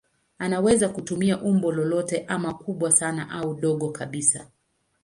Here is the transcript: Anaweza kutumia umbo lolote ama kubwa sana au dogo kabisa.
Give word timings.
Anaweza 0.37 0.89
kutumia 0.89 1.41
umbo 1.41 1.71
lolote 1.71 2.25
ama 2.27 2.53
kubwa 2.53 2.91
sana 2.91 3.29
au 3.29 3.53
dogo 3.53 3.89
kabisa. 3.89 4.47